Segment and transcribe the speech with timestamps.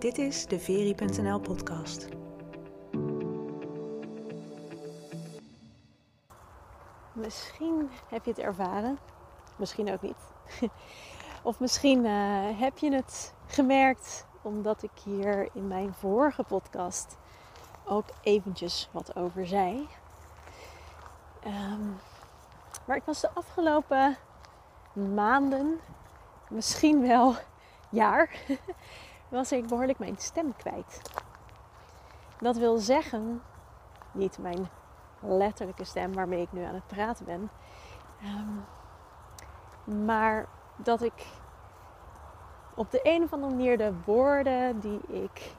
[0.00, 2.08] Dit is de Veri.nl podcast.
[7.12, 8.98] Misschien heb je het ervaren,
[9.56, 10.16] misschien ook niet.
[11.42, 17.16] Of misschien uh, heb je het gemerkt omdat ik hier in mijn vorige podcast
[17.84, 19.88] ook eventjes wat over zei.
[21.46, 21.96] Um,
[22.86, 24.16] maar ik was de afgelopen
[24.92, 25.80] maanden,
[26.48, 27.34] misschien wel
[28.02, 28.30] jaar,
[29.30, 31.02] was ik behoorlijk mijn stem kwijt.
[32.38, 33.42] Dat wil zeggen,
[34.12, 34.68] niet mijn
[35.20, 37.50] letterlijke stem waarmee ik nu aan het praten ben,
[38.22, 38.64] um,
[40.04, 41.26] maar dat ik
[42.74, 45.52] op de een of andere manier de woorden die ik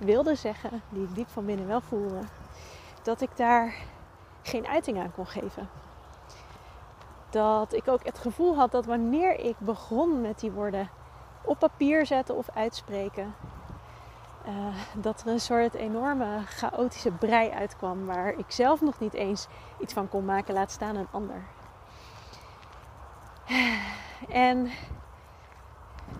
[0.00, 2.20] wilde zeggen, die ik diep van binnen wel voelde,
[3.02, 3.74] dat ik daar
[4.42, 5.68] geen uiting aan kon geven.
[7.30, 10.88] Dat ik ook het gevoel had dat wanneer ik begon met die woorden
[11.44, 13.34] op papier zetten of uitspreken,
[14.46, 14.54] uh,
[14.94, 19.46] dat er een soort enorme chaotische brei uitkwam waar ik zelf nog niet eens
[19.80, 21.42] iets van kon maken, laat staan een ander.
[24.28, 24.70] En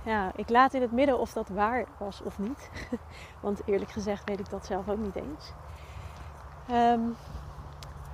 [0.04, 2.70] ja, ik laat in het midden of dat waar was of niet.
[3.40, 5.52] Want eerlijk gezegd weet ik dat zelf ook niet eens.
[6.70, 7.16] Um,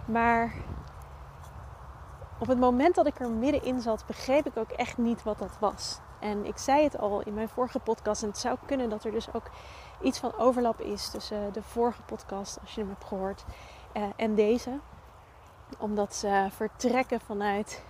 [0.04, 0.52] maar
[2.38, 5.56] op het moment dat ik er middenin zat, begreep ik ook echt niet wat dat
[5.58, 6.00] was.
[6.24, 8.22] En ik zei het al in mijn vorige podcast.
[8.22, 9.50] En het zou kunnen dat er dus ook
[10.00, 13.44] iets van overlap is tussen de vorige podcast, als je hem hebt gehoord,
[13.92, 14.78] eh, en deze.
[15.78, 17.82] Omdat ze vertrekken vanuit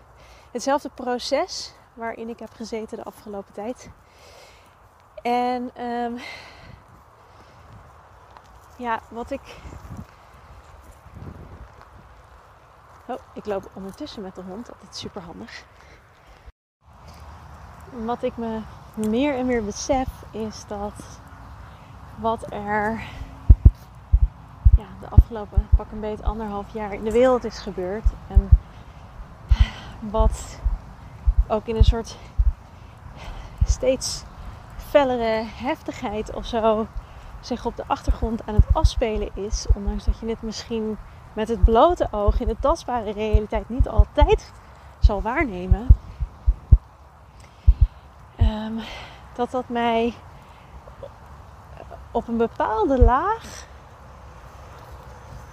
[0.51, 3.91] hetzelfde proces waarin ik heb gezeten de afgelopen tijd.
[5.23, 6.19] En um,
[8.77, 9.57] ja, wat ik
[13.07, 15.65] Oh, ik loop ondertussen met de hond, altijd super handig.
[18.03, 18.61] Wat ik me
[18.95, 20.93] meer en meer besef is dat
[22.17, 23.03] wat er
[24.77, 28.05] ja, de afgelopen pak een beetje anderhalf jaar in de wereld is gebeurd.
[28.29, 28.49] En
[30.01, 30.61] wat
[31.49, 32.17] ook in een soort
[33.65, 34.25] steeds
[34.77, 36.87] fellere heftigheid of zo
[37.41, 39.67] zich op de achtergrond aan het afspelen is.
[39.75, 40.99] Ondanks dat je het misschien
[41.33, 44.53] met het blote oog in de tastbare realiteit niet altijd
[44.99, 45.87] zal waarnemen.
[48.55, 48.81] Um,
[49.35, 50.15] dat dat mij
[52.11, 53.67] op een bepaalde laag,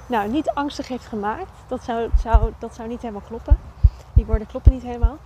[0.06, 1.52] nou niet angstig heeft gemaakt.
[1.68, 3.60] Dat zou, zou, dat zou niet helemaal kloppen.
[4.14, 5.18] Die woorden kloppen niet helemaal.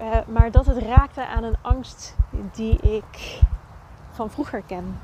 [0.00, 2.16] Uh, maar dat het raakte aan een angst
[2.52, 3.40] die ik
[4.10, 5.00] van vroeger ken.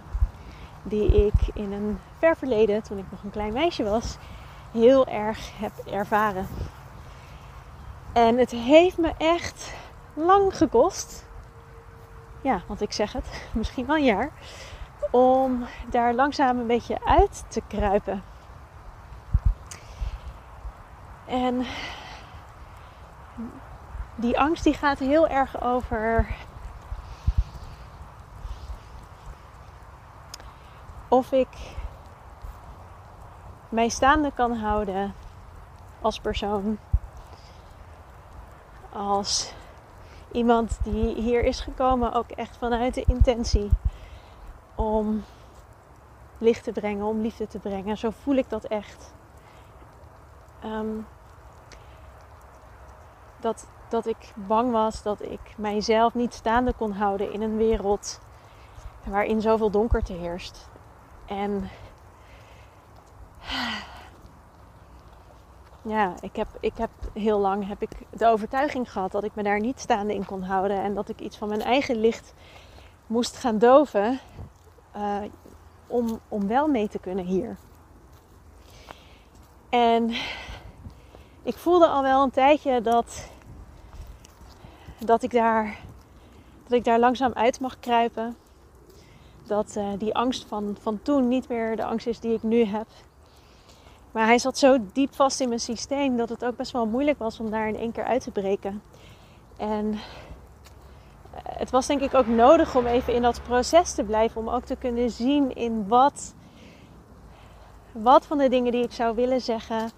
[0.83, 4.17] Die ik in een ver verleden, toen ik nog een klein meisje was,
[4.71, 6.47] heel erg heb ervaren.
[8.13, 9.73] En het heeft me echt
[10.15, 11.29] lang gekost.
[12.43, 14.31] Ja, want ik zeg het, misschien wel een jaar.
[15.11, 18.23] Om daar langzaam een beetje uit te kruipen.
[21.27, 21.67] En
[24.15, 26.27] die angst die gaat heel erg over
[31.09, 31.49] of ik
[33.69, 35.15] mij staande kan houden
[36.01, 36.78] als persoon.
[38.93, 39.53] Als
[40.33, 43.71] iemand die hier is gekomen ook echt vanuit de intentie
[44.75, 45.25] om
[46.39, 47.99] licht te brengen, om liefde te brengen.
[47.99, 49.15] Zo voel ik dat echt.
[50.65, 51.07] Um,
[53.41, 58.21] dat, dat ik bang was dat ik mijzelf niet staande kon houden in een wereld
[59.05, 60.69] waarin zoveel donkerte heerst.
[61.27, 61.71] En
[65.83, 69.43] ja, ik heb, ik heb heel lang heb ik de overtuiging gehad dat ik me
[69.43, 70.83] daar niet staande in kon houden.
[70.83, 72.35] En dat ik iets van mijn eigen licht
[73.07, 74.21] moest gaan doven
[74.97, 75.17] uh,
[75.87, 77.57] om, om wel mee te kunnen hier.
[79.69, 80.10] En
[81.43, 83.31] ik voelde al wel een tijdje dat,
[84.99, 85.78] dat, ik, daar,
[86.63, 88.37] dat ik daar langzaam uit mag kruipen.
[89.47, 92.65] Dat uh, die angst van, van toen niet meer de angst is die ik nu
[92.65, 92.87] heb.
[94.12, 97.18] Maar hij zat zo diep vast in mijn systeem dat het ook best wel moeilijk
[97.18, 98.83] was om daar in één keer uit te breken.
[99.57, 104.41] En eh, het was denk ik ook nodig om even in dat proces te blijven.
[104.41, 106.34] Om ook te kunnen zien in wat,
[107.92, 109.91] wat van de dingen die ik zou willen zeggen.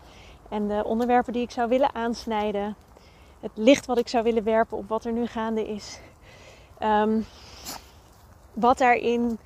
[0.49, 2.77] En de onderwerpen die ik zou willen aansnijden.
[3.41, 6.01] Het licht wat ik zou willen werpen op wat er nu gaande is.
[6.81, 7.27] Um,
[8.53, 9.39] wat daarin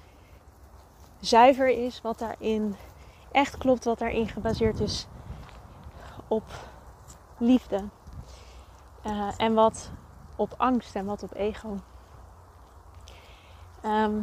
[1.20, 2.76] zuiver is, wat daarin
[3.36, 5.06] echt klopt wat daarin gebaseerd is
[6.28, 6.44] op
[7.38, 7.84] liefde.
[9.06, 9.90] Uh, en wat
[10.36, 11.78] op angst en wat op ego.
[13.82, 14.14] Ehm,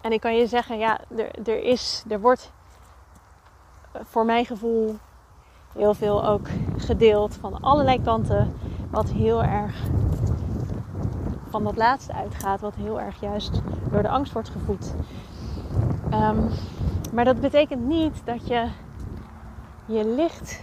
[0.00, 2.52] en ik kan je zeggen, ja, er, er is, er wordt
[3.92, 4.96] voor mijn gevoel
[5.72, 6.46] heel veel ook
[6.76, 8.56] gedeeld van allerlei kanten.
[8.90, 9.76] Wat heel erg
[11.48, 12.60] van dat laatste uitgaat.
[12.60, 13.60] Wat heel erg juist
[13.90, 14.94] door de angst wordt gevoed.
[16.10, 16.38] Ehm,
[17.14, 18.68] maar dat betekent niet dat je
[19.86, 20.62] je licht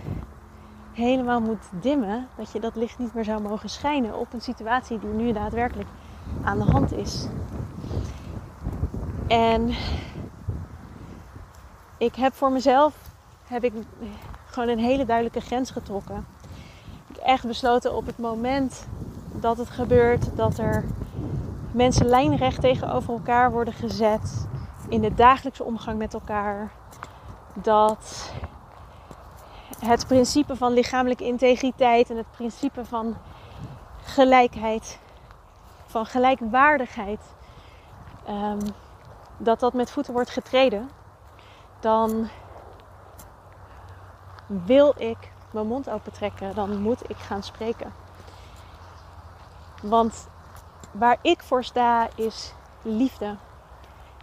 [0.93, 2.27] helemaal moet dimmen.
[2.37, 5.89] Dat je dat licht niet meer zou mogen schijnen op een situatie die nu daadwerkelijk
[6.43, 7.27] aan de hand is.
[9.27, 9.69] En
[11.97, 12.95] ik heb voor mezelf
[13.47, 13.73] heb ik
[14.45, 16.25] gewoon een hele duidelijke grens getrokken.
[17.07, 18.87] Ik heb echt besloten op het moment
[19.31, 20.83] dat het gebeurt, dat er
[21.71, 24.49] mensen lijnrecht tegenover elkaar worden gezet
[24.91, 26.71] in de dagelijkse omgang met elkaar.
[27.53, 28.31] Dat
[29.79, 33.17] het principe van lichamelijke integriteit en het principe van
[34.03, 34.99] gelijkheid,
[35.85, 37.19] van gelijkwaardigheid,
[38.29, 38.59] um,
[39.37, 40.89] dat dat met voeten wordt getreden,
[41.79, 42.29] dan
[44.45, 47.93] wil ik mijn mond open trekken, dan moet ik gaan spreken.
[49.81, 50.27] Want
[50.91, 53.35] waar ik voor sta is liefde.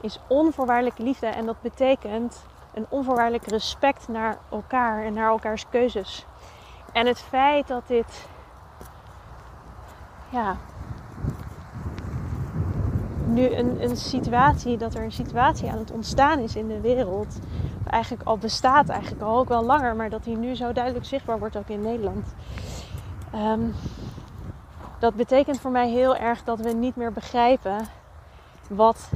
[0.01, 1.27] Is onvoorwaardelijke liefde.
[1.27, 6.27] En dat betekent een onvoorwaardelijk respect naar elkaar en naar elkaars keuzes.
[6.93, 8.29] En het feit dat dit
[10.29, 10.57] ja,
[13.25, 17.39] nu een, een situatie, dat er een situatie aan het ontstaan is in de wereld.
[17.91, 21.39] Eigenlijk al bestaat, eigenlijk al ook wel langer, maar dat die nu zo duidelijk zichtbaar
[21.39, 22.35] wordt ook in Nederland.
[23.33, 23.61] Ehm,
[24.99, 27.79] dat betekent voor mij heel erg dat we niet meer begrijpen
[28.69, 29.11] wat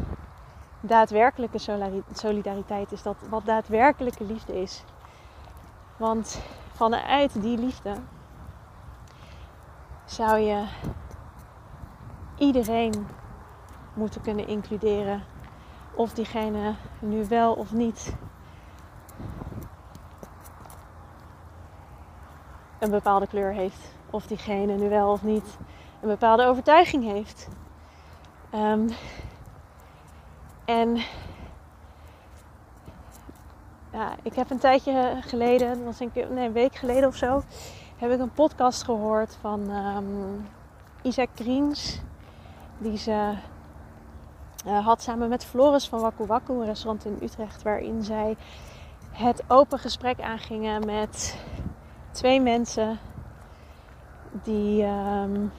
[0.82, 1.58] daadwerkelijke
[2.12, 3.02] solidariteit is.
[3.02, 4.84] Dat wat daadwerkelijke liefde is.
[5.96, 6.42] Want
[6.72, 7.94] vanuit die liefde
[10.04, 10.64] zou je
[12.38, 13.06] iedereen
[13.94, 15.22] moeten kunnen includeren.
[15.94, 18.14] Of diegene nu wel of niet
[22.78, 23.94] een bepaalde kleur heeft.
[24.10, 25.58] Of diegene nu wel of niet
[26.00, 27.48] een bepaalde overtuiging heeft.
[28.54, 28.88] Um,
[30.64, 30.96] en
[33.92, 37.42] ja, ik heb een tijdje geleden, was een, nee, een week geleden of zo,
[37.96, 40.48] heb ik een podcast gehoord van um,
[41.02, 42.00] Isaac Greens.
[42.78, 43.34] Die ze
[44.66, 48.36] uh, had samen met Floris van Waku Waku, een restaurant in Utrecht, waarin zij
[49.10, 51.36] het open gesprek aangingen met
[52.10, 52.98] twee mensen
[54.42, 55.52] die, um,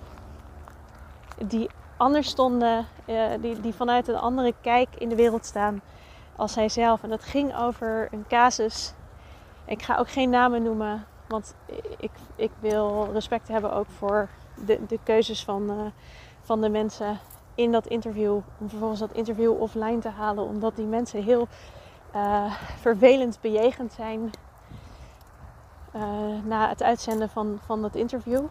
[1.47, 5.81] die anders stonden, uh, die, die vanuit een andere kijk in de wereld staan
[6.35, 7.03] als zijzelf.
[7.03, 8.93] En dat ging over een casus.
[9.65, 11.55] Ik ga ook geen namen noemen, want
[11.97, 14.29] ik, ik wil respect hebben ook voor
[14.65, 15.85] de, de keuzes van, uh,
[16.41, 17.19] van de mensen
[17.55, 18.39] in dat interview.
[18.59, 21.47] Om vervolgens dat interview offline te halen, omdat die mensen heel
[22.15, 24.31] uh, vervelend bejegend zijn
[26.43, 28.45] na het uitzenden van, van dat interview.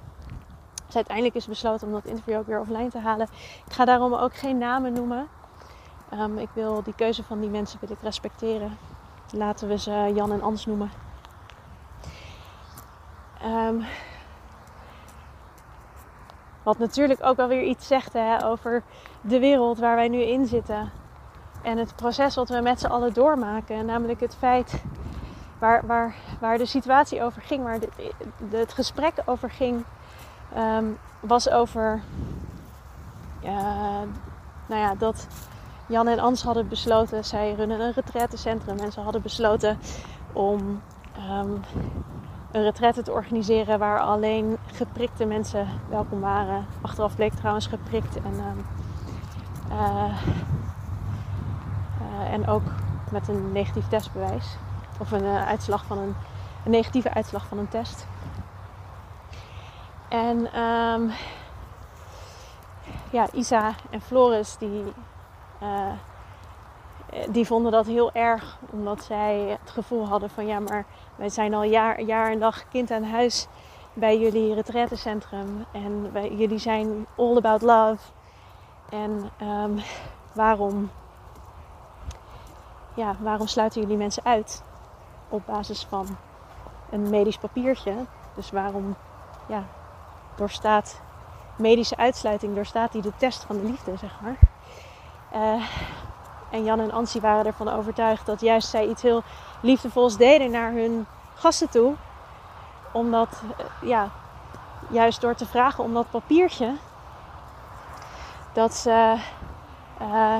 [0.92, 3.28] Dus uiteindelijk is besloten om dat interview ook weer offline te halen.
[3.66, 5.28] Ik ga daarom ook geen namen noemen.
[6.14, 8.78] Um, ik wil die keuze van die mensen wil ik respecteren.
[9.30, 10.90] Laten we ze Jan en Ans noemen.
[13.44, 13.84] Um,
[16.62, 18.82] wat natuurlijk ook wel weer iets zegt hè, over
[19.20, 20.90] de wereld waar wij nu in zitten.
[21.62, 23.86] En het proces wat we met z'n allen doormaken.
[23.86, 24.82] Namelijk het feit
[25.58, 27.78] waar, waar, waar de situatie over ging, waar
[28.50, 29.84] het gesprek over ging,
[30.58, 32.02] um, was over
[34.66, 35.26] nou ja, dat
[35.86, 39.78] Jan en Ans hadden besloten, zij runnen een retraitecentrum en ze hadden besloten
[40.32, 40.82] om
[41.30, 41.60] um,
[42.52, 46.66] een retraite te organiseren waar alleen geprikte mensen welkom waren.
[46.80, 48.34] Achteraf bleek trouwens geprikt en,
[49.70, 50.04] uh,
[52.10, 52.62] uh, en ook
[53.10, 54.56] met een negatief testbewijs.
[54.98, 56.14] Of een, uh, uitslag van een,
[56.64, 58.06] een, negatieve uitslag van een test.
[60.12, 61.10] En um,
[63.10, 64.92] ja, Isa en Floris die
[67.28, 70.84] die vonden dat heel erg, omdat zij het gevoel hadden van ja, maar
[71.16, 73.46] wij zijn al jaar, jaar en dag kind aan huis
[73.92, 77.98] bij jullie retraitecentrum en wij, jullie zijn all about love.
[78.88, 79.78] En um,
[80.32, 80.90] waarom,
[82.94, 84.62] ja, waarom sluiten jullie mensen uit
[85.28, 86.06] op basis van
[86.90, 87.94] een medisch papiertje?
[88.34, 88.96] Dus waarom
[89.46, 89.64] ja,
[90.34, 91.00] doorstaat
[91.56, 94.36] medische uitsluiting, doorstaat die de test van de liefde, zeg maar.
[95.34, 95.64] Uh,
[96.50, 99.22] en Jan en Ansie waren ervan overtuigd dat juist zij iets heel
[99.60, 101.94] liefdevols deden naar hun gasten toe.
[102.92, 104.10] Omdat, eh, ja,
[104.88, 106.74] juist door te vragen om dat papiertje,
[108.52, 109.16] dat ze
[110.02, 110.36] uh,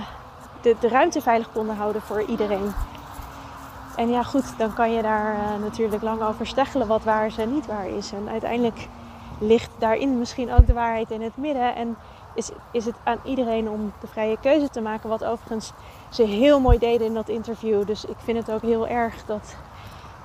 [0.61, 2.75] de, de ruimte veilig konden houden voor iedereen.
[3.96, 7.52] En ja, goed, dan kan je daar natuurlijk lang over steggelen wat waar is en
[7.52, 8.12] niet waar is.
[8.12, 8.88] En uiteindelijk
[9.42, 11.75] ligt daarin misschien ook de waarheid in het midden.
[11.75, 11.96] En
[12.34, 15.08] is, is het aan iedereen om de vrije keuze te maken.
[15.08, 15.72] Wat overigens
[16.08, 17.87] ze heel mooi deden in dat interview.
[17.87, 19.56] Dus ik vind het ook heel erg dat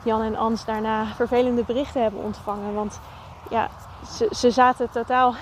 [0.03, 2.73] Jan en Ans daarna vervelende berichten hebben ontvangen.
[2.73, 2.99] Want
[3.49, 3.69] ja,
[4.09, 5.33] ze, ze zaten totaal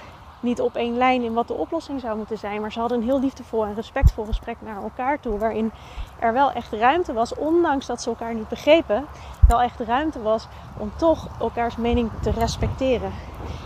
[0.46, 2.62] niet op één lijn in wat de oplossing zou moeten zijn.
[2.62, 5.38] Maar ze hadden een heel liefdevol en respectvol gesprek naar elkaar toe.
[5.38, 5.72] Waarin
[6.20, 9.05] er wel echt ruimte was, ondanks dat ze elkaar niet begrepen,
[9.48, 13.12] wel echt ruimte was om toch elkaars mening te respecteren.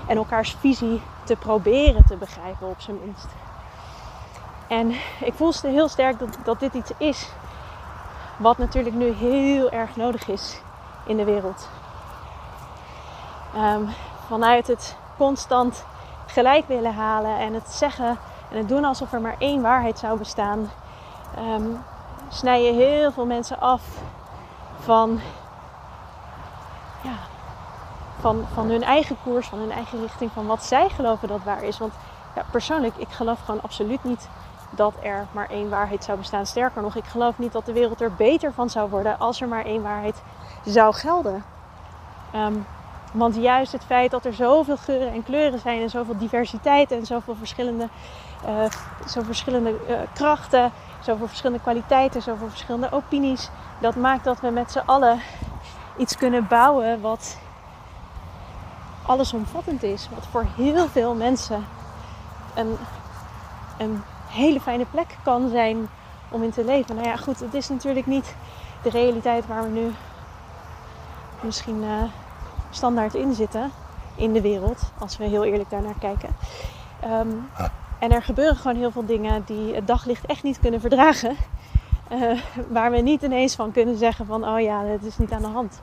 [0.08, 3.28] En elkaars visie te proberen te begrijpen, op zijn minst.
[4.68, 7.30] En ik voelde heel sterk dat, dat dit iets is
[8.38, 10.62] wat natuurlijk nu heel erg nodig is
[11.06, 11.70] in de wereld.
[13.56, 13.90] Um,
[14.28, 15.86] vanuit het constant
[16.26, 18.18] gelijk willen halen en het zeggen
[18.52, 20.72] en het doen alsof er maar één waarheid zou bestaan,
[21.40, 21.84] um,
[22.30, 23.82] snij je heel veel mensen af
[24.80, 25.20] van,
[28.20, 31.64] van, van hun eigen koers, van hun eigen richting, van wat zij geloven dat waar
[31.64, 31.78] is.
[31.78, 31.94] Want
[32.36, 34.30] ja, persoonlijk, ik geloof gewoon absoluut niet
[34.70, 36.46] dat er maar één waarheid zou bestaan.
[36.46, 39.48] Sterker nog, ik geloof niet dat de wereld er beter van zou worden als er
[39.48, 40.22] maar één waarheid
[40.66, 41.44] zou gelden.
[42.36, 42.66] Um,
[43.12, 47.06] want juist het feit dat er zoveel geuren en kleuren zijn en zoveel diversiteit en
[47.06, 47.88] zoveel verschillende,
[48.46, 48.50] uh,
[49.06, 53.50] zoveel verschillende uh, krachten, zoveel verschillende kwaliteiten, zoveel verschillende opinies,
[53.80, 55.20] dat maakt dat we met z'n allen
[55.98, 57.38] iets kunnen bouwen wat
[59.10, 60.10] allesomvattend is.
[60.14, 61.66] Wat voor heel veel mensen
[62.56, 62.78] een,
[63.78, 65.88] een hele fijne plek kan zijn
[66.30, 66.96] om in te leven.
[66.96, 68.36] Nou ja, goed, het is natuurlijk niet
[68.84, 69.92] de realiteit waar we nu
[71.42, 71.84] misschien.
[71.84, 72.04] Uh,
[72.70, 73.72] standaard in zitten
[74.16, 76.30] in de wereld, als we heel eerlijk daarnaar kijken.
[77.00, 77.30] Ehm,
[78.00, 81.36] en er gebeuren gewoon heel veel dingen die het daglicht echt niet kunnen verdragen.
[82.12, 82.40] Uh,
[82.70, 85.48] waar we niet ineens van kunnen zeggen van, oh ja, het is niet aan de
[85.48, 85.82] hand.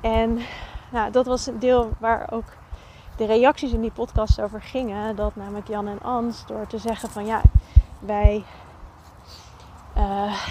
[0.00, 0.40] En
[0.94, 2.44] nou, dat was een deel waar ook
[3.16, 5.16] de reacties in die podcast over gingen.
[5.16, 7.40] Dat namelijk Jan en Ans door te zeggen van, ja,
[7.98, 8.44] wij...
[9.96, 10.46] Uh,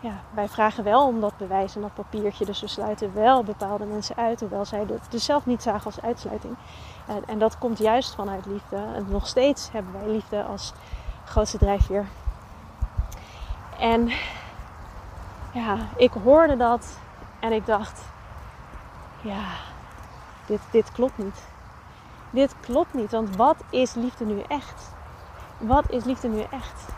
[0.00, 2.44] ja, wij vragen wel om dat bewijs en dat papiertje.
[2.44, 6.00] Dus we sluiten wel bepaalde mensen uit, hoewel zij het dus zelf niet zagen als
[6.00, 6.56] uitsluiting.
[7.06, 8.76] En, en, dat komt juist vanuit liefde.
[8.76, 10.72] En nog steeds hebben wij liefde als
[11.24, 12.06] grootste drijfveer.
[13.78, 14.10] En
[15.52, 16.98] ja, ik hoorde dat
[17.40, 18.13] en ik dacht,
[19.24, 19.44] ja,
[20.46, 21.42] dit, dit klopt niet.
[22.30, 24.92] Dit klopt niet, want wat is liefde nu echt?
[25.58, 26.88] Wat is liefde nu echt?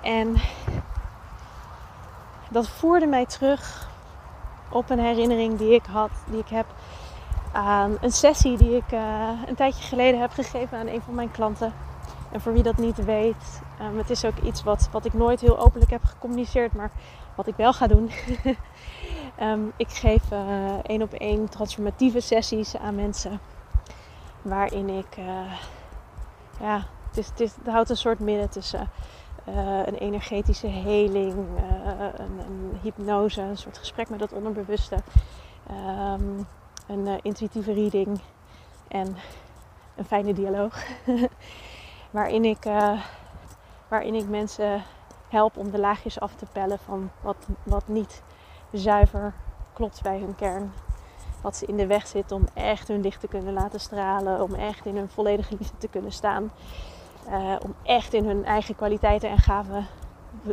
[0.00, 0.36] En
[2.50, 3.88] dat voerde mij terug
[4.68, 6.66] op een herinnering die ik had, die ik heb
[7.52, 11.30] aan een sessie die ik uh, een tijdje geleden heb gegeven aan een van mijn
[11.30, 11.72] klanten.
[12.32, 15.40] En voor wie dat niet weet, um, het is ook iets wat, wat ik nooit
[15.40, 16.90] heel openlijk heb gecommuniceerd, maar
[17.34, 18.10] wat ik wel ga doen.
[19.42, 23.40] um, ik geef uh, één op één transformatieve sessies aan mensen.
[24.42, 25.52] Waarin ik, uh,
[26.60, 28.90] ja, het, is, houdt een soort midden tussen
[29.48, 31.34] uh, een energetische heling,
[32.18, 34.96] een, een, hypnose, een soort gesprek met het onderbewuste,
[35.70, 36.46] um,
[36.86, 38.20] een intuïtieve reading
[38.88, 39.16] en
[39.96, 40.84] een fijne dialoog.
[42.10, 42.64] waarin, ik,
[43.88, 44.82] waarin ik mensen
[45.28, 48.22] help om de laagjes af te pellen van wat, wat niet
[48.72, 49.32] zuiver
[49.72, 50.72] klopt bij hun kern.
[51.40, 54.54] Wat ze in de weg zit om echt hun licht te kunnen laten stralen, om
[54.54, 56.50] echt in hun volledige liefde te kunnen staan.
[57.28, 59.86] Uh, om echt in hun eigen kwaliteiten en gaven,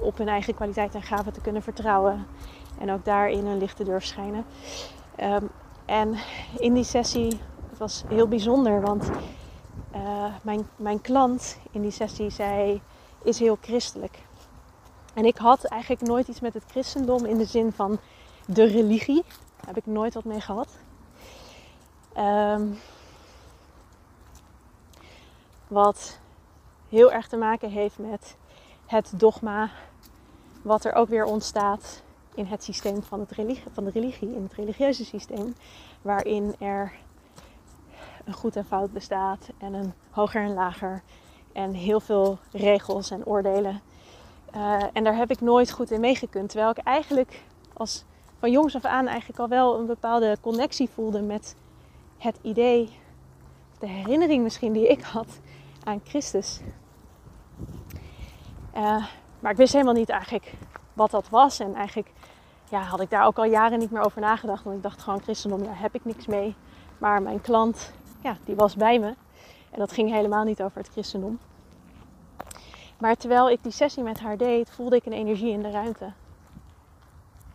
[0.01, 2.27] op hun eigen kwaliteiten en gaven te kunnen vertrouwen.
[2.79, 4.45] En ook daarin een licht te durven schijnen.
[5.19, 5.49] Um,
[5.85, 6.15] en
[6.57, 9.09] in die sessie, het was heel bijzonder, want
[9.95, 12.81] uh, mijn, mijn klant in die sessie zei,
[13.23, 14.19] is heel christelijk.
[15.15, 17.99] En ik had eigenlijk nooit iets met het christendom in de zin van
[18.45, 19.23] de religie.
[19.57, 20.67] Daar heb ik nooit wat mee gehad.
[22.17, 22.77] Um,
[25.67, 26.19] wat
[26.89, 28.35] heel erg te maken heeft met
[28.85, 29.69] het dogma,
[30.61, 32.03] wat er ook weer ontstaat
[32.33, 35.55] in het systeem van, het religie, van de religie, in het religieuze systeem,
[36.01, 36.93] waarin er
[38.25, 41.03] een goed en fout bestaat en een hoger en lager
[41.53, 43.81] en heel veel regels en oordelen.
[44.55, 46.49] Uh, en daar heb ik nooit goed in meegekund.
[46.49, 47.43] Terwijl ik eigenlijk
[47.73, 48.05] als
[48.39, 51.55] van jongs af aan eigenlijk al wel een bepaalde connectie voelde met
[52.17, 52.89] het idee,
[53.79, 55.39] de herinnering misschien die ik had
[55.83, 56.59] aan Christus.
[58.75, 59.05] Uh,
[59.39, 60.53] maar ik wist helemaal niet eigenlijk
[60.93, 61.59] wat dat was.
[61.59, 62.11] En eigenlijk
[62.69, 64.63] ja, had ik daar ook al jaren niet meer over nagedacht.
[64.63, 66.55] Want ik dacht gewoon, christendom, daar heb ik niks mee.
[66.97, 67.91] Maar mijn klant,
[68.23, 69.13] ja, die was bij me.
[69.71, 71.39] En dat ging helemaal niet over het christendom.
[72.97, 76.11] Maar terwijl ik die sessie met haar deed, voelde ik een energie in de ruimte.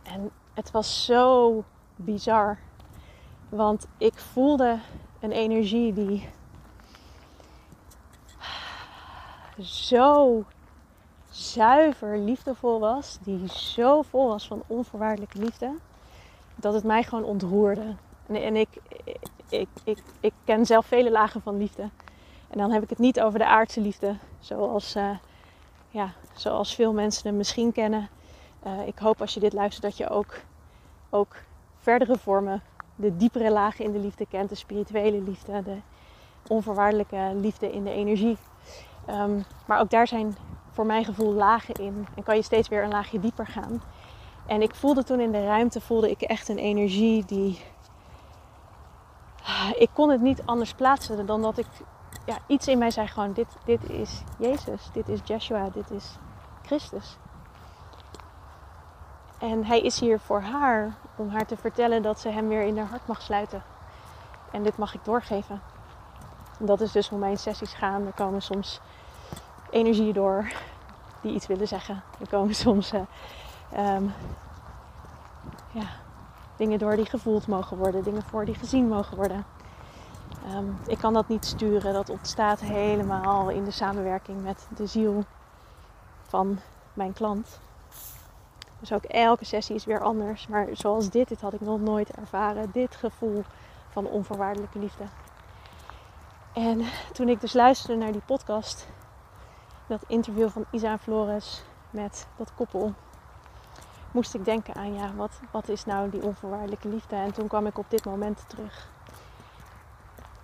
[0.02, 1.64] En het was zo
[1.96, 2.58] bizar.
[3.48, 4.78] Want ik voelde
[5.20, 6.28] een energie die
[9.60, 10.44] zo
[11.30, 15.74] zuiver liefdevol was, die zo vol was van onvoorwaardelijke liefde,
[16.54, 17.94] dat het mij gewoon ontroerde.
[18.26, 18.68] En, en ik,
[19.48, 21.90] ik, ik, ik, ken zelf vele lagen van liefde.
[22.48, 25.10] En dan heb ik het niet over de aardse liefde, zoals, uh,
[25.90, 28.08] ja, zoals veel mensen hem misschien kennen.
[28.66, 30.34] Uh, ik hoop als je dit luistert dat je ook,
[31.10, 31.36] ook
[31.78, 32.62] verdere vormen,
[32.96, 35.76] de diepere lagen in de liefde kent, de spirituele liefde, de
[36.48, 38.36] onvoorwaardelijke liefde in de energie.
[39.10, 40.36] Um, maar ook daar zijn
[40.70, 42.06] voor mijn gevoel lagen in.
[42.16, 43.82] En kan je steeds weer een laagje dieper gaan.
[44.46, 47.60] En ik voelde toen in de ruimte voelde ik echt een energie die.
[49.78, 51.66] Ik kon het niet anders plaatsen dan dat ik.
[52.24, 56.16] Ja, iets in mij zei gewoon: dit, dit is Jezus, dit is Joshua, dit is
[56.62, 57.16] Christus.
[59.38, 62.78] En hij is hier voor haar om haar te vertellen dat ze hem weer in
[62.78, 63.62] haar hart mag sluiten.
[64.52, 65.60] En dit mag ik doorgeven.
[66.58, 68.06] En dat is dus hoe mijn sessies gaan.
[68.06, 68.80] Er komen soms
[69.70, 70.52] energieën door
[71.20, 72.02] die iets willen zeggen.
[72.20, 73.00] Er komen soms uh,
[73.96, 74.12] um,
[75.70, 75.86] ja,
[76.56, 79.44] dingen door die gevoeld mogen worden, dingen voor die gezien mogen worden.
[80.54, 85.24] Um, ik kan dat niet sturen, dat ontstaat helemaal in de samenwerking met de ziel
[86.22, 86.58] van
[86.94, 87.60] mijn klant.
[88.80, 90.46] Dus ook elke sessie is weer anders.
[90.46, 92.70] Maar zoals dit, dit had ik nog nooit ervaren.
[92.72, 93.44] Dit gevoel
[93.88, 95.04] van onvoorwaardelijke liefde.
[96.52, 98.88] En toen ik dus luisterde naar die podcast,
[99.86, 102.94] dat interview van Isa Flores met dat koppel,
[104.10, 107.16] moest ik denken aan ja, wat, wat is nou die onvoorwaardelijke liefde?
[107.16, 108.88] En toen kwam ik op dit moment terug.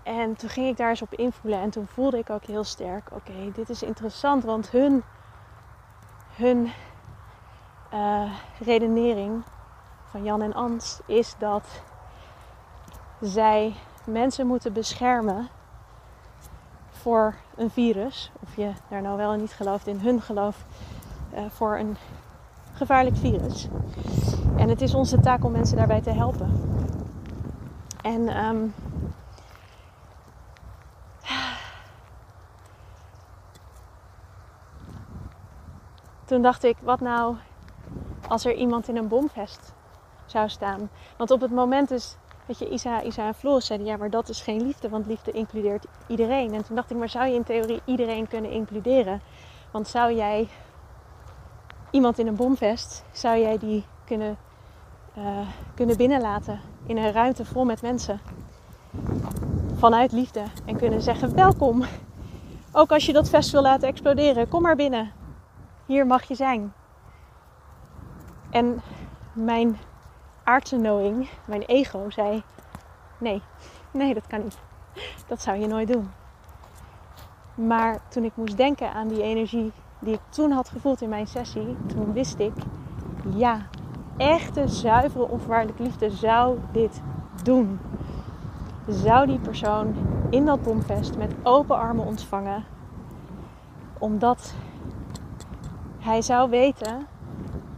[0.06, 3.08] En toen ging ik daar eens op invoelen en toen voelde ik ook heel sterk,
[3.12, 5.02] oké, dit is interessant, want hun,
[6.34, 6.70] hun
[7.94, 9.42] uh, redenering
[10.04, 11.82] van Jan en Ans is dat
[13.20, 15.48] zij mensen moeten beschermen
[16.90, 20.64] voor een virus, of je daar nou wel en niet gelooft in hun geloof,
[21.34, 21.96] uh, voor een
[22.72, 23.68] gevaarlijk virus.
[24.56, 26.60] En het is onze taak om mensen daarbij te helpen.
[28.02, 28.74] En um,
[36.26, 37.36] toen dacht ik, wat nou
[38.28, 39.72] als er iemand in een bomvest
[40.26, 40.90] zou staan?
[41.16, 44.28] Want op het moment is Weet je, Isa, Isa en Floris zeiden ja, maar dat
[44.28, 46.54] is geen liefde, want liefde includeert iedereen.
[46.54, 49.20] En toen dacht ik, maar zou je in theorie iedereen kunnen includeren?
[49.70, 50.48] Want zou jij
[51.90, 54.36] iemand in een bomvest, zou jij die kunnen,
[55.18, 55.24] uh,
[55.74, 58.20] kunnen binnenlaten in een ruimte vol met mensen?
[59.76, 60.42] Vanuit liefde.
[60.64, 61.84] En kunnen zeggen, welkom.
[62.72, 65.12] Ook als je dat vest wil laten exploderen, kom maar binnen.
[65.86, 66.72] Hier mag je zijn.
[68.50, 68.80] En
[69.32, 69.76] mijn
[70.44, 72.42] aardse knowing, mijn ego, zei:
[73.18, 73.42] Nee,
[73.90, 74.58] nee, dat kan niet.
[75.26, 76.10] Dat zou je nooit doen.
[77.54, 81.26] Maar toen ik moest denken aan die energie die ik toen had gevoeld in mijn
[81.26, 82.52] sessie, toen wist ik:
[83.34, 83.66] ja,
[84.16, 87.02] echte, zuivere, onvoorwaardelijke liefde zou dit
[87.42, 87.80] doen.
[88.88, 89.94] Zou die persoon
[90.30, 92.64] in dat bomvest met open armen ontvangen,
[93.98, 94.54] omdat
[96.06, 97.06] hij zou weten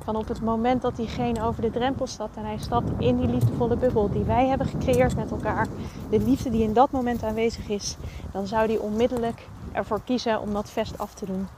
[0.05, 3.29] van op het moment dat diegene over de drempel stapt en hij stapt in die
[3.29, 5.67] liefdevolle bubbel die wij hebben gecreëerd met elkaar,
[6.11, 7.97] de liefde die in dat moment aanwezig is,
[8.33, 11.49] dan zou die onmiddellijk ervoor kiezen om dat vest af te doen.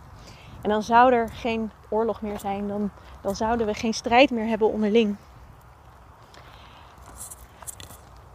[0.62, 4.46] En dan zou er geen oorlog meer zijn, dan, dan zouden we geen strijd meer
[4.46, 5.16] hebben onderling.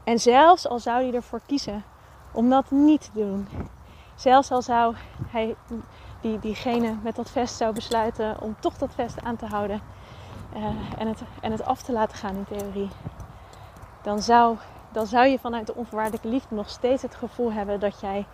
[0.04, 1.84] En zelfs al zou hij ervoor kiezen
[2.32, 3.48] om dat niet te doen,
[4.16, 4.96] zelfs al zou
[5.28, 5.56] hij
[6.26, 9.82] die, diegene met dat vest zou besluiten om toch dat vest aan te houden,
[10.56, 10.66] uh,
[10.98, 12.90] en, het, en het af te laten gaan in theorie,
[14.02, 14.58] dan zou,
[14.92, 18.26] dan zou je vanuit de onvoorwaardelijke liefde nog steeds het gevoel hebben dat jij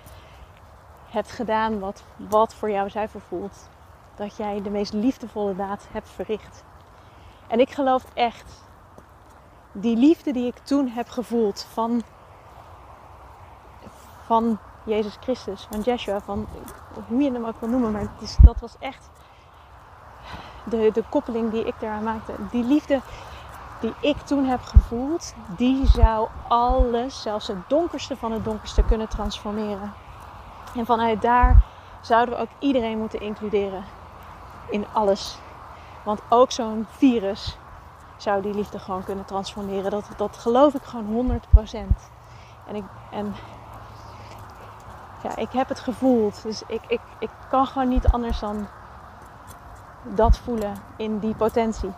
[1.10, 3.70] hebt gedaan wat, wat voor jou zuiver voelt.
[4.16, 6.64] Dat jij de meest liefdevolle daad hebt verricht.
[7.48, 8.64] En ik geloof echt,
[9.72, 12.02] die liefde die ik toen heb gevoeld van,
[14.26, 16.48] van Jezus Christus, van Joshua, van
[17.08, 19.10] hoe je hem ook wil noemen, maar is, dat was echt
[20.64, 22.34] de, de koppeling die ik daaraan maakte.
[22.52, 23.02] Die liefde
[23.80, 29.08] die ik toen heb gevoeld, die zou alles, zelfs het donkerste van het donkerste, kunnen
[29.08, 29.94] transformeren.
[30.76, 31.64] En vanuit daar
[32.02, 33.84] zouden we ook iedereen moeten includeren
[34.70, 35.38] in alles.
[36.04, 37.58] Want ook zo'n virus
[38.18, 39.92] zou die liefde gewoon kunnen transformeren.
[39.92, 41.42] Dat, dat geloof ik gewoon 100%.
[42.68, 43.36] En ik, en
[45.24, 46.44] ja, ik heb het gevoeld.
[46.44, 48.68] Dus ik, ik, ik kan gewoon niet anders dan
[50.04, 51.92] dat voelen in die potentie.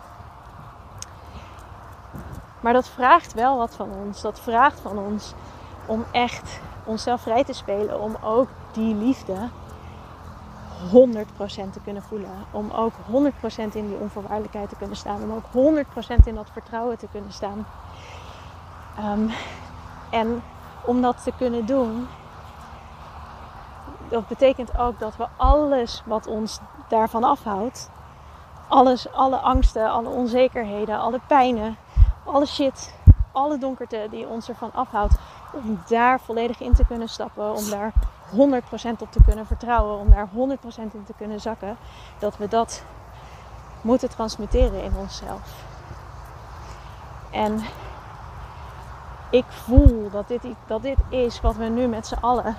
[2.60, 4.20] Maar dat vraagt wel wat van ons.
[4.20, 5.34] Dat vraagt van ons
[5.86, 8.00] om echt onszelf vrij te spelen.
[8.00, 9.36] Om ook die liefde
[10.90, 10.90] 100%
[11.72, 12.30] te kunnen voelen.
[12.50, 13.00] Om ook 100%
[13.72, 15.22] in die onvoorwaardelijkheid te kunnen staan.
[15.22, 15.76] Om ook
[16.22, 17.66] 100% in dat vertrouwen te kunnen staan.
[18.98, 19.30] Um,
[20.10, 20.42] en
[20.84, 22.08] om dat te kunnen doen,
[24.14, 27.90] dat betekent ook dat we alles wat ons daarvan afhoudt,
[28.68, 31.76] alles, alle angsten, alle onzekerheden, alle pijnen,
[32.24, 32.94] alle shit,
[33.32, 35.14] alle donkerte die ons ervan afhoudt,
[35.52, 37.92] om daar volledig in te kunnen stappen, om daar
[38.32, 38.36] 100%
[38.98, 40.32] op te kunnen vertrouwen, om daar 100%
[40.92, 41.76] in te kunnen zakken,
[42.18, 42.84] dat we dat
[43.80, 45.64] moeten transmitteren in onszelf.
[47.30, 47.60] En
[49.30, 52.56] ik voel dat dit, dat dit is wat we nu met z'n allen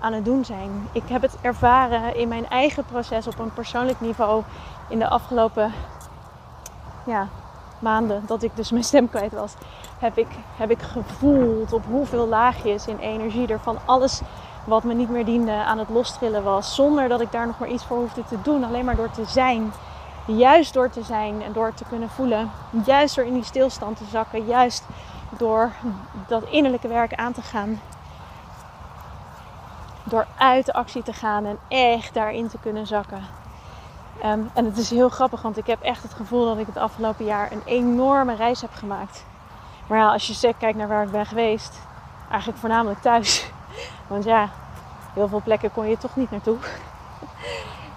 [0.00, 0.88] aan het doen zijn.
[0.92, 4.42] Ik heb het ervaren in mijn eigen proces op een persoonlijk niveau
[4.88, 5.72] in de afgelopen
[7.06, 7.28] ja,
[7.78, 9.54] maanden dat ik dus mijn stem kwijt was.
[9.98, 14.20] Heb ik, heb ik gevoeld op hoeveel laagjes in energie er van alles
[14.64, 16.74] wat me niet meer diende aan het lostrillen was.
[16.74, 18.64] Zonder dat ik daar nog maar iets voor hoefde te doen.
[18.64, 19.72] Alleen maar door te zijn.
[20.26, 22.50] Juist door te zijn en door te kunnen voelen.
[22.84, 24.46] Juist door in die stilstand te zakken.
[24.46, 24.84] Juist
[25.38, 25.72] door
[26.26, 27.80] dat innerlijke werk aan te gaan.
[30.08, 33.22] Door uit de actie te gaan en echt daarin te kunnen zakken.
[34.22, 36.76] Ehm, en het is heel grappig, want ik heb echt het gevoel dat ik het
[36.76, 39.24] afgelopen jaar een enorme reis heb gemaakt.
[39.86, 41.80] Maar ja, als je kijkt naar waar ik ben geweest,
[42.28, 43.50] eigenlijk voornamelijk thuis.
[44.08, 44.48] Want ja,
[45.12, 46.56] heel veel plekken kon je toch niet naartoe.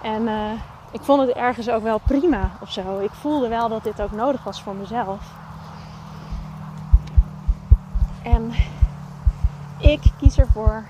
[0.02, 0.50] En uh,
[0.90, 2.98] ik vond het ergens ook wel prima of zo.
[2.98, 5.20] Ik voelde wel dat dit ook nodig was voor mezelf.
[8.22, 8.52] En
[9.78, 10.84] ik kies ervoor.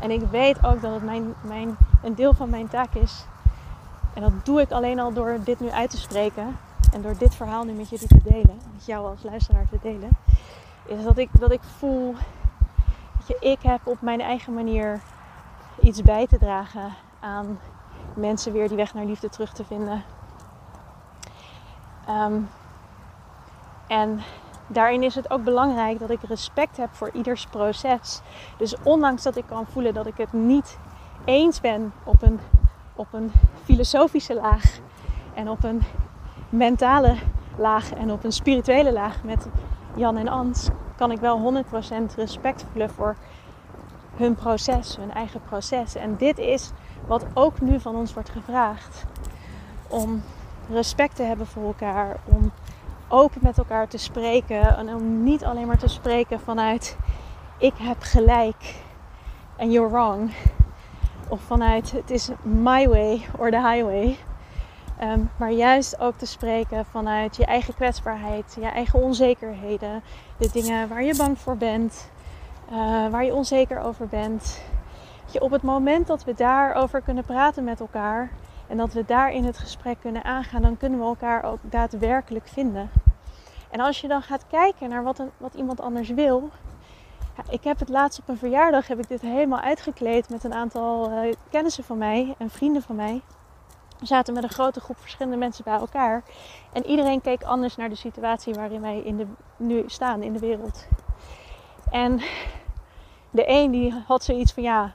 [0.00, 3.26] En ik weet ook dat het mijn, mijn, een deel van mijn taak is.
[4.14, 6.56] En dat doe ik alleen al door dit nu uit te spreken.
[6.92, 8.60] En door dit verhaal nu met jullie te delen.
[8.72, 10.10] Met jou als luisteraar te delen.
[10.84, 12.14] Is dat ik, dat ik voel.
[13.18, 15.00] Dat je, ik heb op mijn eigen manier
[15.80, 17.58] iets bij te dragen aan
[18.14, 20.02] mensen weer die weg naar liefde terug te vinden.
[22.08, 22.48] Um,
[23.86, 24.20] en
[24.68, 28.20] daarin is het ook belangrijk dat ik respect heb voor ieders proces.
[28.58, 30.78] Dus ondanks dat ik kan voelen dat ik het niet
[31.24, 32.40] eens ben op een,
[32.94, 33.32] op een
[33.64, 34.78] filosofische laag
[35.34, 35.82] en op een
[36.48, 37.16] mentale
[37.56, 39.46] laag en op een spirituele laag met
[39.96, 41.64] Jan en Ans, kan ik wel
[42.12, 43.16] 100% respect voelen voor
[44.16, 45.94] hun proces, hun eigen proces.
[45.94, 46.70] En dit is
[47.06, 49.04] wat ook nu van ons wordt gevraagd.
[49.88, 50.22] Om
[50.70, 52.52] respect te hebben voor elkaar, om
[53.08, 54.76] open met elkaar te spreken.
[54.76, 56.96] En om niet alleen maar te spreken vanuit
[57.58, 58.74] ik heb gelijk
[59.56, 60.30] en you're wrong.
[61.28, 64.16] Of vanuit het is my way or the highway.
[64.98, 70.02] Ehm, maar juist ook te spreken vanuit je eigen kwetsbaarheid, je eigen onzekerheden.
[70.36, 72.10] De dingen waar je bang voor bent,
[72.70, 72.76] uh,
[73.10, 74.60] waar je onzeker over bent.
[75.30, 78.30] Je, op het moment dat we daarover kunnen praten met elkaar,
[78.68, 82.48] en dat we daar in het gesprek kunnen aangaan, dan kunnen we elkaar ook daadwerkelijk
[82.48, 82.90] vinden.
[83.70, 86.50] En als je dan gaat kijken naar wat, een, wat iemand anders wil.
[87.36, 90.54] Ja, ik heb het laatst op een verjaardag heb ik dit helemaal uitgekleed met een
[90.54, 93.22] aantal uh, kennissen van mij en vrienden van mij.
[93.98, 96.22] We zaten met een grote groep verschillende mensen bij elkaar.
[96.72, 99.26] En iedereen keek anders naar de situatie waarin wij in de,
[99.56, 100.86] nu staan in de wereld.
[101.90, 102.20] En
[103.30, 104.94] de een die had zoiets van ja,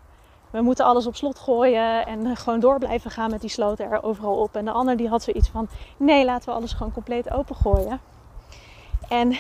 [0.54, 4.04] we moeten alles op slot gooien en gewoon door blijven gaan met die sloten er
[4.04, 4.56] overal op.
[4.56, 8.00] En de ander die had zoiets van nee, laten we alles gewoon compleet open gooien.
[9.08, 9.38] En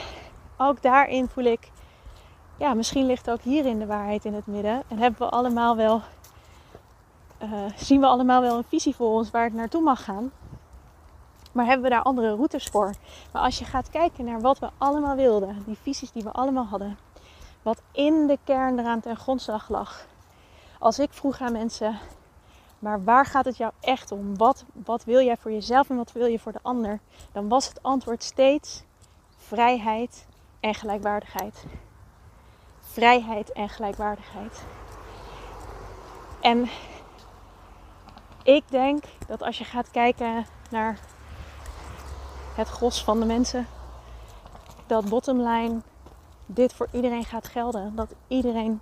[0.57, 1.71] ook daarin voel ik,
[2.57, 4.83] ja, misschien ligt ook hierin de waarheid in het midden.
[4.87, 6.01] En hebben we allemaal wel,
[7.43, 10.31] uh, zien we allemaal wel een visie voor ons waar het naartoe mag gaan.
[11.51, 12.93] Maar hebben we daar andere routes voor?
[13.31, 16.65] Maar als je gaat kijken naar wat we allemaal wilden, die visies die we allemaal
[16.65, 16.97] hadden,
[17.61, 20.05] wat in de kern eraan ten grondslag lag,
[20.83, 21.99] als ik vroeg aan mensen,
[22.79, 24.37] maar waar gaat het jou echt om?
[24.37, 26.99] Wat, wat wil jij voor jezelf en wat wil je voor de ander?
[27.31, 28.83] Dan was het antwoord steeds
[29.37, 30.25] vrijheid
[30.59, 31.65] en gelijkwaardigheid.
[32.79, 34.63] Vrijheid en gelijkwaardigheid.
[36.41, 36.69] En
[38.43, 40.99] ik denk dat als je gaat kijken naar
[42.55, 43.67] het gros van de mensen,
[44.87, 45.81] dat bottomline
[46.45, 47.95] dit voor iedereen gaat gelden.
[47.95, 48.81] Dat iedereen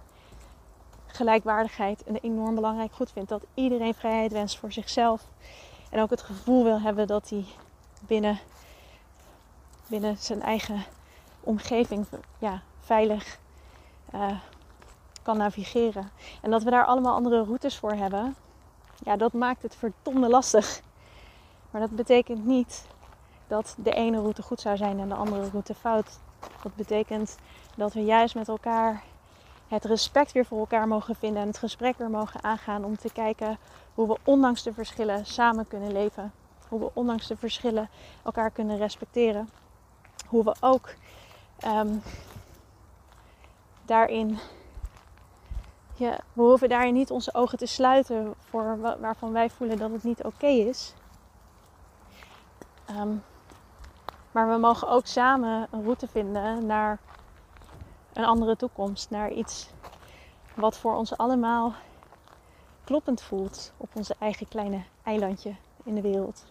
[1.16, 3.30] gelijkwaardigheid een enorm belangrijk goed vindt.
[3.30, 5.24] Dat iedereen vrijheid wenst voor zichzelf.
[5.90, 7.46] En ook het gevoel wil hebben dat hij
[8.08, 8.40] binnen,
[9.88, 10.84] binnen zijn eigen
[11.40, 12.06] omgeving
[12.40, 13.40] ja, veilig
[14.14, 14.32] uh,
[15.22, 16.12] kan navigeren.
[16.42, 18.36] En dat we daar allemaal andere routes voor hebben.
[19.04, 20.82] Ja, dat maakt het verdomde lastig.
[21.72, 22.86] Maar dat betekent niet
[23.48, 26.20] dat de ene route goed zou zijn en de andere route fout.
[26.64, 27.38] Dat betekent
[27.76, 29.04] dat we juist met elkaar
[29.72, 33.12] het respect weer voor elkaar mogen vinden en het gesprek weer mogen aangaan om te
[33.12, 33.58] kijken
[33.94, 36.32] hoe we ondanks de verschillen samen kunnen leven.
[36.68, 37.90] Hoe we ondanks de verschillen
[38.24, 39.50] elkaar kunnen respecteren.
[40.28, 40.94] Hoe we ook
[41.60, 41.98] ehm,
[43.86, 44.40] daarin,
[45.94, 50.04] ja, we hoeven daarin niet onze ogen te sluiten voor waarvan wij voelen dat het
[50.04, 50.94] niet oké is.
[52.86, 53.16] Ehm,
[54.32, 57.00] maar we mogen ook samen een route vinden naar
[58.14, 59.10] een andere toekomst.
[59.10, 59.70] Naar iets
[60.56, 61.74] wat voor ons allemaal
[62.84, 66.46] kloppend voelt op onze eigen kleine eilandje in de wereld.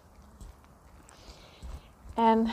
[2.13, 2.47] En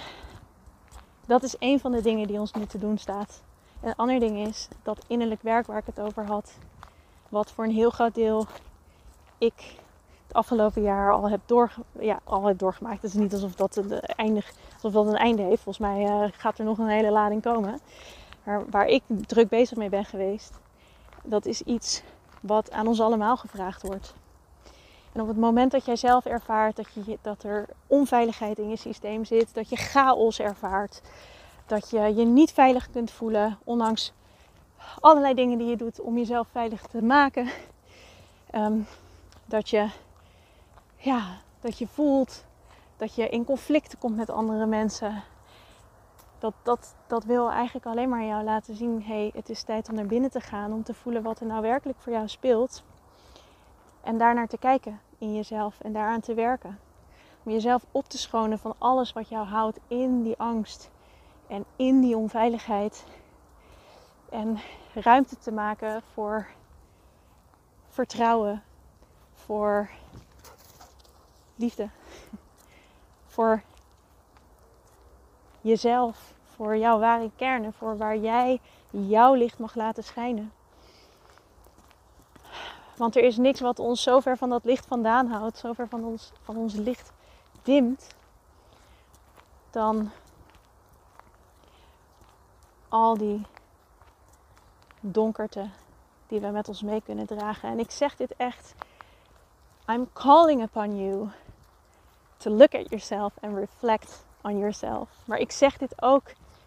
[1.27, 3.43] dat is een van de dingen die ons nu te doen staat.
[3.81, 6.59] En een ander ding is dat innerlijk werk waar ik het over had,
[7.29, 8.47] wat voor een heel groot deel
[9.39, 9.77] ik
[10.27, 11.41] het afgelopen jaar al heb,
[12.01, 13.03] ja, al heb doorgemaakt.
[13.03, 15.63] Het is niet alsof dat, een, eindig, alsof dat een einde heeft.
[15.63, 17.81] Volgens mij uh, gaat er nog een hele lading komen.
[18.71, 20.59] Waar ik druk bezig mee ben geweest,
[21.23, 22.03] dat is iets
[22.41, 24.15] wat aan ons allemaal gevraagd wordt.
[25.13, 28.77] En op het moment dat jij zelf ervaart dat, je, dat er onveiligheid in je
[28.77, 31.03] systeem zit, dat je chaos ervaart,
[31.67, 34.13] dat je je niet veilig kunt voelen, ondanks
[35.01, 37.49] allerlei dingen die je doet om jezelf veilig te maken,
[38.55, 38.87] um,
[39.45, 39.89] dat je
[40.97, 42.45] ja, dat je voelt
[42.97, 45.23] dat je in conflicten komt met andere mensen.
[46.39, 49.89] Dat, dat, dat wil eigenlijk alleen maar jou laten zien: hé, hey, het is tijd
[49.89, 50.73] om naar binnen te gaan.
[50.73, 52.83] Om te voelen wat er nou werkelijk voor jou speelt.
[54.01, 56.79] En daarnaar te kijken in jezelf en daaraan te werken.
[57.43, 60.91] Om jezelf op te schonen van alles wat jou houdt in die angst
[61.47, 63.05] en in die onveiligheid.
[64.29, 64.59] En
[64.95, 66.47] ruimte te maken voor
[67.89, 68.63] vertrouwen,
[69.33, 69.91] voor
[71.55, 71.89] liefde.
[73.27, 73.63] Voor
[75.69, 80.53] jezelf, voor jouw ware kern voor waar jij jouw licht mag laten schijnen.
[82.97, 85.89] Want er is niks wat ons zo ver van dat licht vandaan houdt, zo ver
[85.89, 87.13] van ons, van ons licht
[87.63, 88.15] dimt,
[89.71, 90.11] dan
[92.89, 93.47] al die
[95.01, 95.71] donkerte
[96.27, 97.69] die we met ons mee kunnen dragen.
[97.69, 98.75] En ik zeg dit echt,
[99.87, 101.29] I'm calling upon you
[102.37, 105.07] to look at yourself and reflect on.
[105.25, 106.23] Maar ik zeg dit ook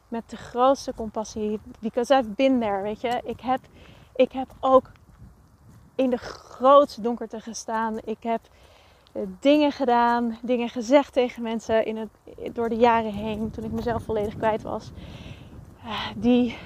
[0.08, 3.22] met de grootste compassie, because I've been there, weet je.
[3.24, 3.60] Ik heb,
[4.16, 4.92] ik heb ook
[5.96, 7.98] in de grootste donkerte gestaan.
[8.04, 8.42] Ik heb
[9.12, 12.10] eh, dingen gedaan, dingen gezegd tegen mensen in het,
[12.56, 14.92] door de jaren heen, toen ik mezelf volledig kwijt was,
[15.84, 16.58] eh, die,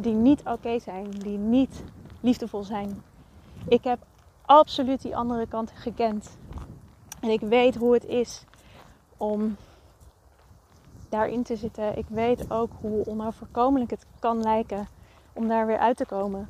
[0.00, 1.82] die niet oké zijn, die niet
[2.20, 3.02] liefdevol zijn.
[3.68, 3.98] Ik heb
[4.44, 6.38] absoluut die andere kant gekend.
[7.26, 8.44] En ik weet hoe het is
[9.16, 9.56] om
[11.08, 11.98] daarin te zitten.
[11.98, 14.88] Ik weet ook hoe onoverkomelijk het kan lijken
[15.32, 16.48] om daar weer uit te komen.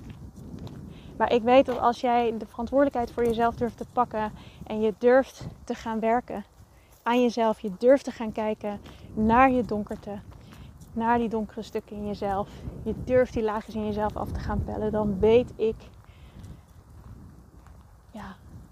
[1.17, 4.33] Maar ik weet dat als jij de verantwoordelijkheid voor jezelf durft te pakken
[4.67, 6.45] en je durft te gaan werken
[7.03, 8.81] aan jezelf, je durft te gaan kijken
[9.13, 10.21] naar je donkerte,
[10.93, 12.51] naar die donkere stukken in jezelf,
[12.83, 15.77] je durft die laagjes in jezelf af te gaan pellen, dan weet ik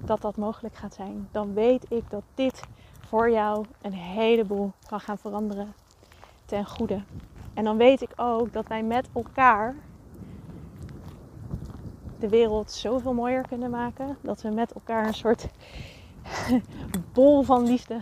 [0.06, 1.28] dat dat mogelijk gaat zijn.
[1.32, 2.62] Dan weet ik dat dit
[3.06, 5.74] voor jou een heleboel kan gaan veranderen
[6.44, 7.02] ten goede.
[7.54, 9.74] En dan weet ik ook dat wij met elkaar
[12.18, 14.16] de wereld zoveel mooier kunnen maken.
[14.20, 15.48] Dat we met elkaar een soort
[17.12, 17.98] bol van liefde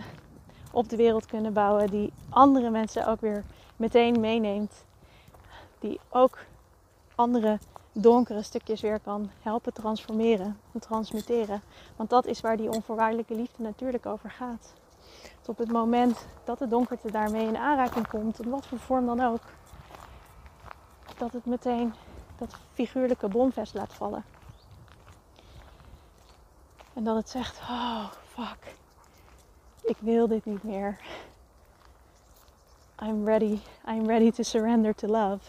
[0.71, 1.89] op de wereld kunnen bouwen.
[1.89, 3.43] Die andere mensen ook weer
[3.75, 4.85] meteen meeneemt.
[5.79, 6.37] Die ook
[7.15, 7.59] andere
[7.93, 11.61] donkere stukjes weer kan helpen transformeren en transmuteren.
[11.95, 14.73] Want dat is waar die onvoorwaardelijke liefde natuurlijk over gaat.
[15.39, 19.05] Dat op het moment dat de donkerte daarmee in aanraking komt, in wat voor vorm
[19.05, 19.41] dan ook,
[21.17, 21.93] dat het meteen
[22.37, 24.23] dat figuurlijke bomvest laat vallen.
[26.93, 28.75] En dat het zegt, oh fuck,
[29.81, 30.99] ik wil dit niet meer.
[33.01, 35.39] I'm ready, I'm ready to surrender to love.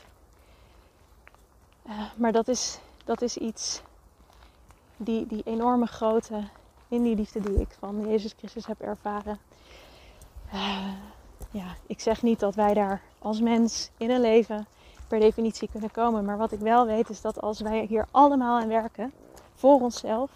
[1.89, 3.83] Uh, maar dat is, dat is iets,
[4.97, 6.45] die, die enorme grote
[6.89, 9.39] in die liefde die ik van Jezus Christus heb ervaren.
[10.55, 10.93] Uh,
[11.51, 14.67] ja, ik zeg niet dat wij daar als mens in een leven
[15.09, 16.25] per definitie kunnen komen.
[16.25, 19.13] Maar wat ik wel weet is dat als wij hier allemaal aan werken,
[19.55, 20.31] voor onszelf,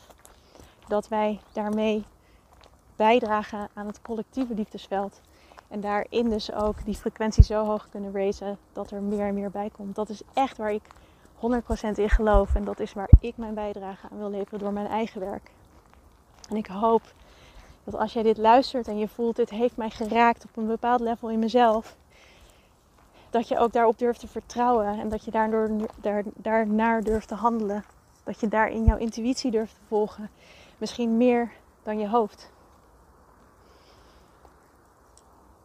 [0.88, 2.04] dat wij daarmee
[2.96, 5.20] bijdragen aan het collectieve liefdesveld.
[5.68, 9.50] En daarin dus ook die frequentie zo hoog kunnen raisen dat er meer en meer
[9.50, 9.94] bij komt.
[9.94, 10.82] Dat is echt waar ik
[11.38, 11.40] 100%
[11.94, 12.54] in geloof.
[12.54, 15.50] En dat is waar ik mijn bijdrage aan wil leveren door mijn eigen werk.
[16.48, 17.02] En ik hoop
[17.84, 21.00] Dat als jij dit luistert en je voelt dit heeft mij geraakt op een bepaald
[21.00, 21.96] level in mezelf,
[23.30, 27.34] dat je ook daarop durft te vertrouwen en dat je daardoor, daar, daarnaar durft te
[27.34, 27.84] handelen.
[28.24, 30.30] Dat je daarin jouw intuïtie durft te volgen.
[30.78, 31.50] Misschien meer
[31.82, 32.50] dan je hoofd.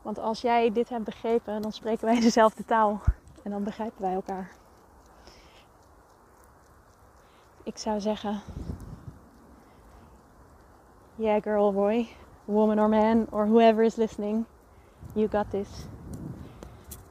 [0.01, 3.01] Want als jij dit hebt begrepen, dan spreken wij dezelfde taal
[3.43, 4.51] en dan begrijpen wij elkaar.
[7.63, 8.41] Ik zou zeggen,
[11.15, 12.07] yeah girl, boy,
[12.45, 14.45] woman or man, or whoever is listening,
[15.13, 15.85] you got this.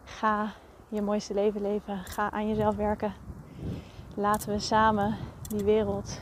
[0.04, 0.52] Ga
[0.88, 1.98] je mooiste leven leven.
[1.98, 3.14] Ga aan jezelf werken.
[4.14, 5.16] Laten we samen
[5.48, 6.20] die wereld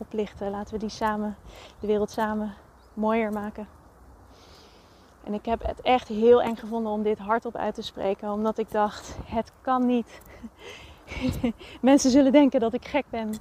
[0.00, 0.50] oplichten.
[0.50, 1.36] Laten we die samen,
[1.80, 2.54] de wereld samen
[2.94, 3.68] mooier maken.
[5.24, 8.58] En ik heb het echt heel eng gevonden om dit hardop uit te spreken, omdat
[8.58, 10.20] ik dacht: het kan niet.
[11.80, 13.34] Mensen zullen denken dat ik gek ben.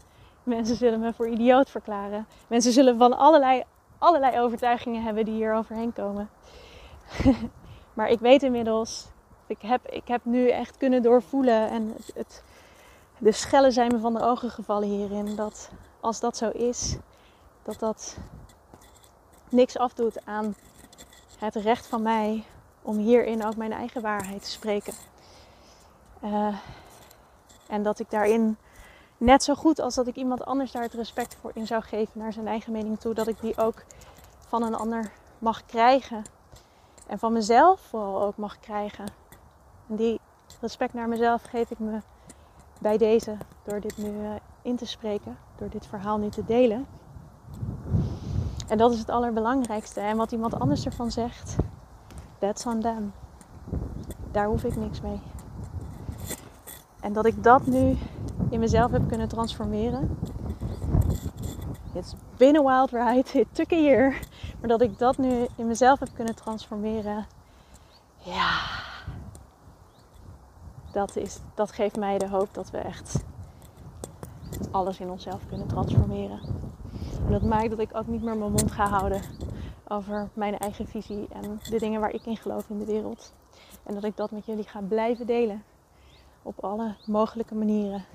[0.48, 2.28] Mensen zullen me voor idioot verklaren.
[2.48, 3.64] Mensen zullen van allerlei,
[3.98, 6.30] allerlei overtuigingen hebben die hier overheen komen.
[7.94, 9.08] maar ik weet inmiddels,
[9.48, 12.44] ik heb, ik heb nu echt kunnen doorvoelen en het,
[13.18, 15.36] de schellen zijn me van de ogen gevallen hierin.
[15.36, 16.98] Dat als dat zo is,
[17.64, 18.18] dat dat
[19.50, 20.56] niks afdoet aan
[21.40, 22.44] het recht van mij
[22.82, 24.94] om hierin ook mijn eigen waarheid te spreken.
[26.24, 26.58] Uh,
[27.68, 28.58] en dat ik daarin
[29.18, 32.20] net zo goed als dat ik iemand anders daar het respect voor in zou geven
[32.20, 33.84] naar zijn eigen mening toe, dat ik die ook
[34.48, 36.24] van een ander mag krijgen.
[37.08, 39.06] En van mezelf vooral ook mag krijgen.
[39.90, 40.20] En die
[40.62, 42.00] respect naar mezelf geef ik me
[42.80, 44.30] bij deze door dit nu uh,
[44.62, 46.88] in te spreken, door dit verhaal nu te delen.
[48.68, 50.00] En dat is het allerbelangrijkste.
[50.00, 51.56] En wat iemand anders ervan zegt,
[52.40, 53.14] that's on them.
[54.32, 55.22] Daar hoef ik niks mee.
[57.00, 57.98] En dat ik dat nu
[58.50, 60.18] in mezelf heb kunnen transformeren.
[61.94, 63.40] It's been a wild ride.
[63.40, 64.20] It took a year.
[64.60, 67.26] Maar dat ik dat nu in mezelf heb kunnen transformeren.
[68.18, 68.60] Ja.
[70.92, 73.24] Dat, is, dat geeft mij de hoop dat we echt
[74.72, 76.40] alles in onszelf kunnen transformeren.
[77.26, 79.22] En dat maakt dat ik ook niet meer mijn mond ga houden
[79.88, 83.34] over mijn eigen visie en de dingen waar ik in geloof in de wereld.
[83.84, 85.64] En dat ik dat met jullie ga blijven delen
[86.42, 88.06] op alle mogelijke manieren.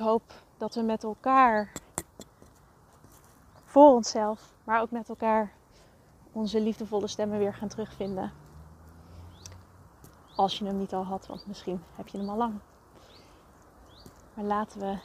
[0.00, 0.22] Hoop
[0.56, 1.72] dat we met elkaar,
[3.64, 5.52] voor onszelf, maar ook met elkaar,
[6.32, 8.32] onze liefdevolle stemmen weer gaan terugvinden.
[10.36, 12.54] Als je hem niet al had, want misschien heb je hem al lang.
[14.34, 14.98] Maar laten we,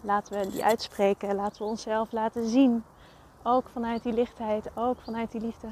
[0.00, 1.34] laten we die uitspreken.
[1.34, 2.84] Laten we onszelf laten zien.
[3.42, 5.68] Ook vanuit die lichtheid, ook vanuit die liefde.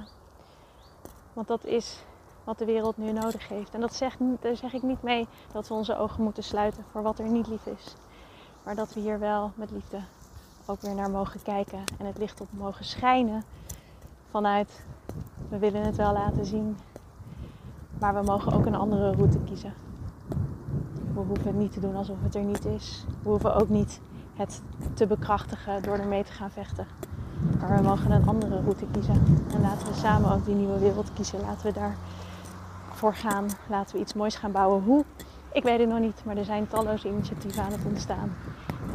[1.33, 2.05] Want dat is
[2.45, 3.75] wat de wereld nu nodig heeft.
[3.75, 7.03] En dat zeg, daar zeg ik niet mee dat we onze ogen moeten sluiten voor
[7.03, 7.95] wat er niet lief is.
[8.63, 9.99] Maar dat we hier wel met liefde
[10.67, 13.43] ook weer naar mogen kijken en het licht op mogen schijnen
[14.31, 14.85] vanuit
[15.49, 16.77] we willen het wel laten zien,
[17.99, 19.75] maar we mogen ook een andere route kiezen.
[21.15, 23.05] We hoeven het niet te doen alsof het er niet is.
[23.23, 24.01] We hoeven ook niet
[24.35, 24.63] het
[24.95, 26.87] te bekrachtigen door ermee te gaan vechten.
[27.61, 29.45] Maar we mogen een andere route kiezen.
[29.55, 31.41] En laten we samen ook die nieuwe wereld kiezen.
[31.41, 31.73] Laten we
[33.11, 33.47] gaan.
[33.69, 34.83] Laten we iets moois gaan bouwen.
[34.83, 35.05] Hoe?
[35.53, 38.37] Ik weet het nog niet, maar er zijn talloze initiatieven aan het ontstaan.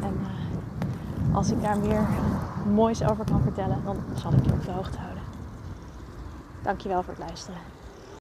[0.02, 2.06] En uh, als ik daar meer
[2.74, 5.22] moois over kan vertellen, dan zal ik je op de hoogte houden.
[6.62, 7.77] Dankjewel voor het luisteren.